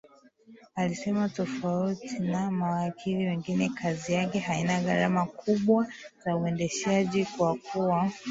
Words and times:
Alisema 0.75 1.29
tofauti 1.29 2.19
na 2.19 2.51
mawakili 2.51 3.25
wengine 3.27 3.69
kazi 3.69 4.13
yake 4.13 4.39
haina 4.39 4.81
gharama 4.81 5.25
kubwa 5.25 5.87
za 6.25 6.35
uendeshaji 6.35 7.25
kwa 7.25 7.55
kuwa 7.57 8.11